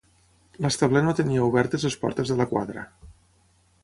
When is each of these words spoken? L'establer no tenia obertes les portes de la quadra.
L'establer 0.65 1.03
no 1.07 1.13
tenia 1.19 1.43
obertes 1.49 1.85
les 1.87 1.97
portes 2.05 2.31
de 2.33 2.39
la 2.39 2.47
quadra. 2.55 2.87